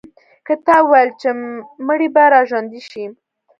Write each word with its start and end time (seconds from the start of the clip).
کتاب 0.47 0.81
وویل 0.85 1.09
چې 1.21 1.29
مړي 1.87 2.07
به 2.15 2.23
را 2.33 2.41
ژوندي 2.49 2.81
شي. 2.89 3.03